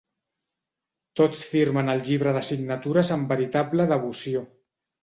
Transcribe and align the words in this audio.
Tots 1.21 1.43
firmen 1.51 1.93
al 1.95 2.03
llibre 2.09 2.35
de 2.39 2.43
signatures 2.51 3.13
amb 3.19 3.37
veritable 3.37 3.89
devoció. 3.97 4.47